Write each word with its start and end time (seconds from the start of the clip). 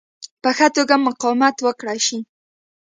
په 0.41 0.49
ښه 0.57 0.67
توګه 0.75 0.95
مقاومت 1.07 1.55
وکړای 1.61 1.99
شي. 2.07 2.19